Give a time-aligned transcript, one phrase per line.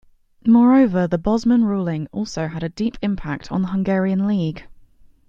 [0.47, 4.63] Moreover, the Bosman ruling also had a deep impact on the Hungarian League.